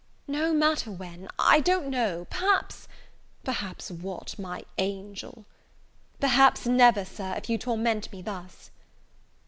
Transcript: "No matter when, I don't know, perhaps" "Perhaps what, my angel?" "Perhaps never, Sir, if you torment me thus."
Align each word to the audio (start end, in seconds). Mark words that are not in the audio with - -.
"No 0.25 0.51
matter 0.51 0.91
when, 0.91 1.29
I 1.37 1.59
don't 1.59 1.87
know, 1.87 2.25
perhaps" 2.31 2.87
"Perhaps 3.43 3.91
what, 3.91 4.39
my 4.39 4.65
angel?" 4.79 5.45
"Perhaps 6.19 6.65
never, 6.65 7.05
Sir, 7.05 7.35
if 7.37 7.51
you 7.51 7.59
torment 7.59 8.11
me 8.11 8.23
thus." 8.23 8.71